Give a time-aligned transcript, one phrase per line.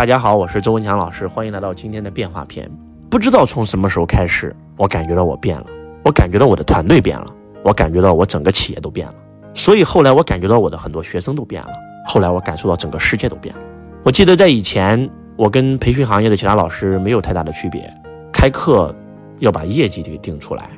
[0.00, 2.66] 大家好，我是周文强老师，欢迎来到今天的变化篇。
[3.10, 5.66] 不知道从什么时候开始，我感觉到我变了，
[6.02, 7.26] 我感觉到我的团队变了，
[7.62, 9.14] 我感觉到我整个企业都变了。
[9.52, 11.68] 所以后来我感觉到我的很多学生都变了，
[12.06, 13.60] 后来我感受到整个世界都变了。
[14.02, 15.06] 我记得在以前，
[15.36, 17.92] 我跟培训行业的其他老师没有太大的区别，
[18.32, 18.94] 开课
[19.40, 20.70] 要把业绩给定出来，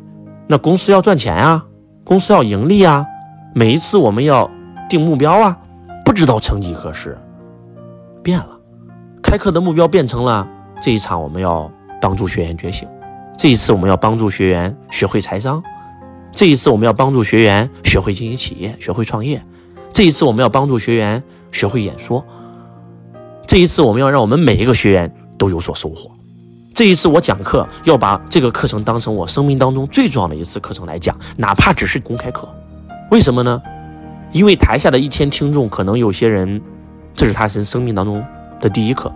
[0.48, 1.64] 那公司要赚钱啊，
[2.02, 3.06] 公司要盈利啊，
[3.54, 4.50] 每一次我们要
[4.88, 5.56] 定目标啊，
[6.04, 7.16] 不知道曾几何时
[8.20, 8.58] 变了。
[9.22, 10.46] 开课的目标变成了
[10.80, 12.86] 这一场我们要帮助学员觉醒，
[13.38, 15.62] 这一次我们要帮助学员学会财商，
[16.34, 19.40] 这一次我们要帮助学员学会经营企业、学会创业，
[19.92, 21.22] 这一次我们要帮助学员
[21.52, 22.22] 学会演说，
[23.46, 26.10] 这一次我们要让我们每一个学员都有所收获。
[26.74, 32.48] 这一次我讲课要把这个课程当成我生命当中最重要的一次课程来讲，哪怕只是公开课。
[33.10, 33.62] 为什么呢？
[34.32, 36.60] 因为台下的一千听众，可能有些人
[37.14, 38.24] 这是他生生命当中。
[38.62, 39.12] 的第一课，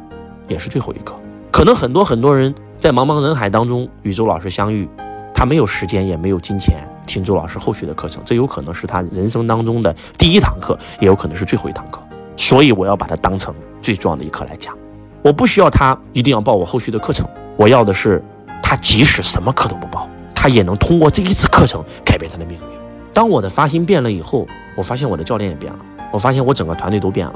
[0.48, 1.14] 也是最后一课。
[1.50, 4.86] 可能很多很多人在茫茫人海当中与周老师相遇，
[5.32, 8.20] 他没有时间，也没有金钱听周老师后续的课程。
[8.26, 12.02] 这有可能是他人生当中的第一堂课，也有可能是最后一堂课。
[12.36, 14.76] 所以我要把它当成最重要的一课来讲。
[15.22, 18.22] 我不需要他一定要报我后续的课程，我要的是
[18.62, 22.64] 他即使什么课都不报，他也能通过这一次课程改变他的命运。
[23.12, 25.78] 当我的发心变了以后，我发现我的教练也变了，
[26.12, 27.34] 我发现我整个团队都变了。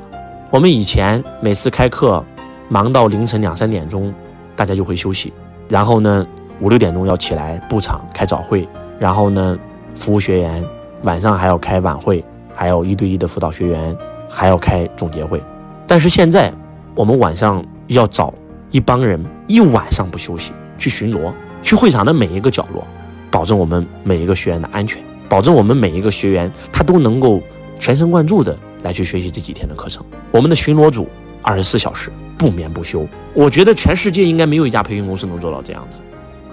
[0.51, 2.25] 我们以前每次开课，
[2.69, 4.13] 忙到凌晨两三点钟，
[4.57, 5.33] 大家就会休息。
[5.69, 6.27] 然后呢，
[6.61, 9.57] 五六点钟要起来布场开早会，然后呢，
[9.95, 10.65] 服务学员。
[11.05, 12.23] 晚上还要开晚会，
[12.55, 13.97] 还有一对一的辅导学员，
[14.29, 15.41] 还要开总结会。
[15.87, 16.53] 但是现在，
[16.95, 18.35] 我们晚上要找
[18.71, 22.85] 一帮人一晚上不休息去巡逻，去会场的每一个角落，
[23.31, 27.41] 保证我们每一个学员的安全，保证我们每一个学员他都能够
[27.79, 28.55] 全神贯注的。
[28.83, 31.09] 来去学习这几天的课程，我们的巡逻组
[31.43, 33.07] 二十四小时不眠不休。
[33.35, 35.99] 我觉得全世界应该没有一家培训公司能做到这样子。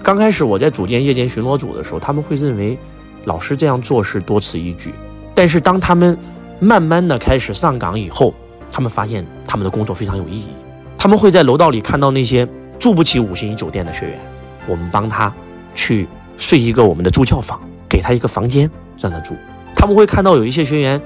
[0.02, 2.78] 刚开始我在组建夜间巡逻组的时候，他们会认为
[3.24, 4.94] 老师这样做是多此一举。
[5.34, 6.16] 但是当他们
[6.60, 8.34] 慢慢的开始上岗以后，
[8.72, 10.48] 他们发现他们的工作非常有意义。
[10.96, 12.46] 他们会在楼道里看到那些
[12.78, 14.18] 住不起五星级酒店的学员，
[14.66, 15.32] 我们帮他
[15.74, 16.06] 去
[16.36, 19.34] 睡一个我们的助教房，给他一个房间让他住。
[19.74, 21.00] 他们会看到有一些学员。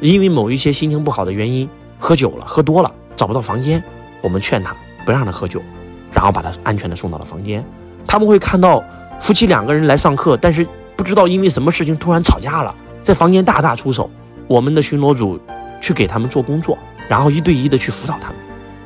[0.00, 1.68] 因为某一些心情不好的原因，
[1.98, 3.82] 喝酒了，喝多了，找不到房间，
[4.20, 5.62] 我们劝他不让他喝酒，
[6.12, 7.64] 然后把他安全的送到了房间。
[8.06, 8.84] 他们会看到
[9.18, 14.10] 夫妻两个人来上课，但是不知道因为什么事情突然吵架了，在房间大打出手。
[14.46, 15.40] 我们的巡逻组
[15.80, 16.78] 去给他们做工作，
[17.08, 18.36] 然后一对一的去辅导他们，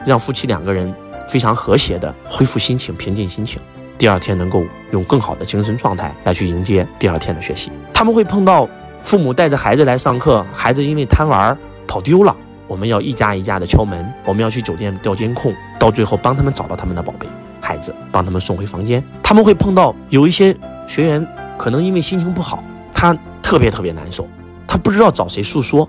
[0.07, 0.95] 让夫妻两个人
[1.29, 3.61] 非常和谐的恢复心情，平静心情，
[3.99, 7.71] 第二天能够用更好的精神状态来去迎接第二天的学习。
[7.93, 8.69] 他们会碰到。
[9.03, 11.57] 父母带着孩子来上课，孩子因为贪玩
[11.87, 12.35] 跑丢了，
[12.67, 17.27] 我们要一家一家的敲门，我们要去酒店调监控，到最后帮他们找到他们的宝贝
[17.61, 19.03] 孩子，帮他们送回房间。
[19.23, 20.57] 他们会碰到有一些
[20.87, 21.27] 学员，
[21.59, 22.63] 可能因为心情不好，
[22.93, 24.27] 他特别特别难受，
[24.67, 25.89] 他不知道找谁诉说，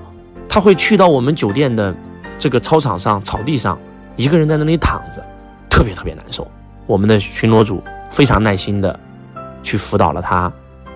[0.49, 1.93] 他会去到我们酒店的
[2.39, 3.78] 这个操场上草地上，
[4.16, 5.23] 一个人在那里躺着，
[5.69, 6.47] 特别特别难受。
[6.88, 8.99] 我们的巡逻组非常耐心的
[9.61, 10.51] 去辅导了他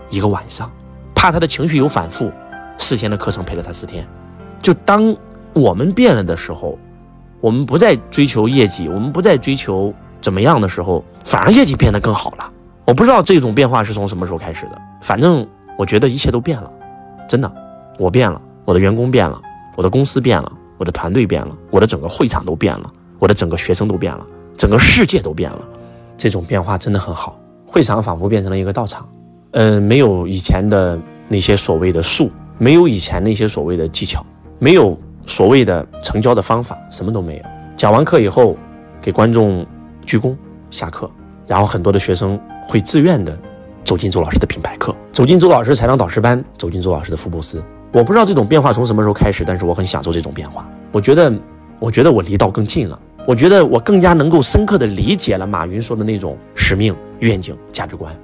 [0.10, 0.70] 一个晚上。
[1.16, 2.32] 怕他的情绪有反复，
[2.78, 4.06] 四天的课程陪了他四天。
[4.62, 5.16] 就当
[5.54, 6.78] 我们变了的时候，
[7.40, 12.52] 我们不再追求业绩，我们不再追求怎么样的时候，反而业绩变得更好了。
[12.86, 16.72] 我不知道这种变化是从什么时候开始的，反正我觉得一切都变了，
[17.28, 17.52] 真的，
[17.98, 19.42] 我变了，我的员工变了，
[19.76, 24.26] 我的公司变了，我的团队变了，我的整个会场都变了，我的整个学生都变了，
[24.58, 25.60] 整个世界都变了。
[26.18, 29.08] 这种变化真的很好，会场仿佛变成了一个道场，
[29.56, 30.98] 嗯，没有以前的。
[31.28, 32.30] 那些所谓的术，
[32.60, 34.24] 没有以前那些所谓的技巧，
[34.60, 34.96] 没有
[35.26, 37.44] 所谓的成交的方法，什么都没有。
[37.76, 38.56] 讲完课以后，
[39.02, 39.66] 给观众
[40.06, 40.36] 鞠躬
[40.70, 41.10] 下课，
[41.48, 43.36] 然后很多的学生会自愿的
[43.84, 47.60] 走进周老师的品牌课，走进周老师财商导师班，走进周老师的福布斯。
[47.92, 50.64] 我不知道这种变化从什么时候开始，但是我很享受这种变化。
[50.92, 51.34] 我觉得，
[51.80, 53.00] 我觉得我离道更近了。
[53.26, 58.16] 我觉得我更加能够深刻的理解了马云说的那种使命、愿景、价值观。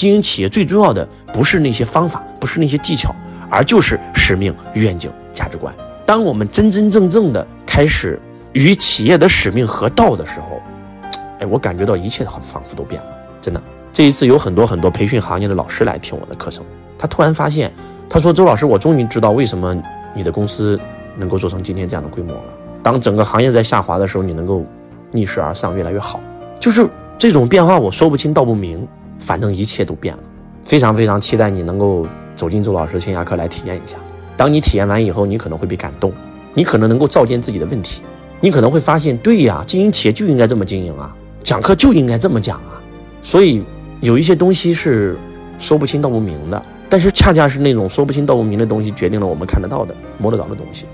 [0.00, 3.14] 经营企业最重要的不是那些方法，不是那些技巧，
[3.50, 5.74] 而就是使命、愿景、价值观。
[6.06, 8.18] 当我们真真正正的开始
[8.54, 10.62] 与企业的使命合道的时候，
[11.40, 13.08] 哎，我感觉到一切仿仿佛都变了。
[13.42, 13.60] 真的，
[13.92, 16.64] 这一次有很多很多培训行业的老师来听我的课程，
[16.98, 17.70] 他突然发现，
[18.08, 19.76] 他说：“周老师，我终于知道为什么
[20.14, 20.80] 你的公司
[21.18, 22.42] 能够做成今天这样的规模了。
[22.82, 24.64] 当整个行业在下滑的时候，你能够
[25.12, 26.18] 逆势而上，越来越好。
[26.58, 26.88] 就是
[27.18, 28.88] 这种变化，我说不清道不明。”
[29.20, 30.22] 反正一切都变了，
[30.64, 33.96] 非常非常期待你能够走进周老师线下课来体验一下。
[34.36, 36.12] 当你体验完以后，你可能会被感动，
[36.54, 38.00] 你可能能够照见自己的问题，
[38.40, 42.80] 你可能会发现，对呀，经营企业就应该这么经营啊，讲课就应该这么讲啊。
[43.22, 43.62] 所以
[44.00, 45.16] 有一些东西是
[45.58, 50.86] 说不清道不明的，但是恰恰是那种说不清道不明的东西，决定了我们看得到的、摸得着的东西。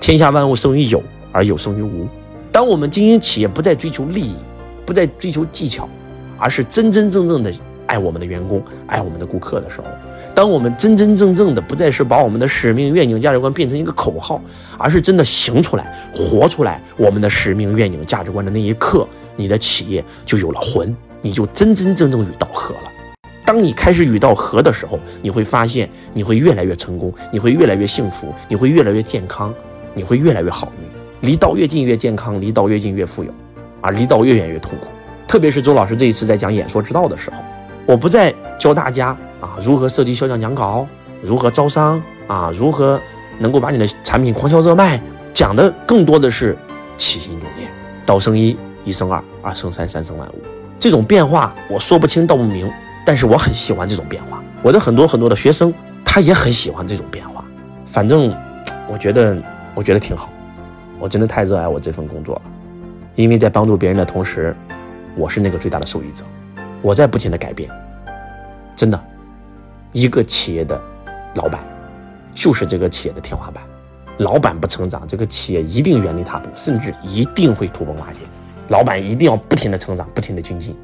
[0.00, 1.02] 天下万物生于有，
[1.32, 2.08] 而有生于无。
[2.50, 4.34] 当我们经营企业不再追求利益，
[4.86, 5.86] 不再追求技巧，
[6.38, 7.52] 而是真真正正的
[7.86, 9.86] 爱我们的员工、爱我们的顾客的时候。
[10.34, 14.38] 当我们真真正正的不再是把我们的使命、愿景、价值观变成一个口号，
[14.76, 22.90] 而是真的行出来、活出来我们的使命、愿景、价值观的那一刻，你的企业就有了魂，你就真真正正与道合了。
[23.46, 29.54] 当你开始与道合的时候，你会发现你会越来越成功，你会越来越幸福，你会越来越健康，
[29.94, 31.30] 你会越来越好运。
[31.30, 33.30] 离道越近越健康，离道越近越富有，
[33.80, 34.88] 而离道越远越痛苦。
[35.26, 37.36] 特别是周老师这一次在讲演说之道的时候，
[37.84, 39.16] 我不再教大家。
[39.38, 40.86] 啊，如何设计销量讲稿？
[41.22, 42.02] 如何招商？
[42.26, 42.98] 啊，如何
[43.38, 44.98] 能够把你的产品狂销热卖？
[45.34, 46.56] 讲的更多的是
[46.96, 47.70] 起心动念，
[48.06, 50.34] 道生一，一生二，二生三，三生万物。
[50.78, 52.72] 这种变化我说不清道不明，
[53.04, 54.42] 但是我很喜欢这种变化。
[54.62, 57.44] 我的很多很多的学生，他也很喜欢这种变化。
[57.84, 58.34] 反正
[58.88, 59.36] 我觉得，
[59.74, 60.30] 我觉得挺好。
[60.98, 62.42] 我真的太热爱我这份工作了，
[63.16, 64.56] 因为在帮助别人的同时，
[65.16, 66.22] 我是那个最大的受益者。
[66.82, 67.68] 我在不停的改变，
[68.76, 69.04] 真的。
[69.92, 70.78] 一个企业的
[71.36, 71.64] 老板，
[72.34, 73.64] 就是这个企业的天花板。
[74.18, 78.20] 老板不成长，这个企业一定原地踏步，甚至一定会土崩瓦解。
[78.68, 80.76] 老板一定要不停的成长，不停的精进，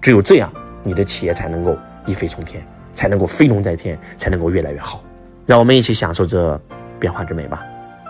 [0.00, 0.50] 只有这样，
[0.82, 1.76] 你的企业才能够
[2.06, 5.02] 一飞冲天，才能够飞龙在天，才能够越来越好。
[5.44, 6.58] 让我们一起享受这
[6.98, 7.62] 变化之美吧。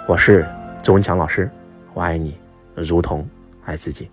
[0.06, 0.46] 我是
[0.82, 1.50] 周文强老师，
[1.92, 2.36] 我爱你，
[2.74, 3.26] 如同
[3.64, 4.08] 爱自己。